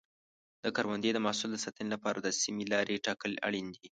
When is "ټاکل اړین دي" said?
3.05-3.85